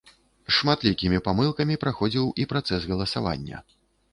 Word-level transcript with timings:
З 0.45 0.53
шматлікімі 0.59 1.19
памылкамі 1.27 1.75
праходзіў 1.83 2.33
і 2.45 2.49
працэс 2.55 2.81
галасавання. 2.93 3.57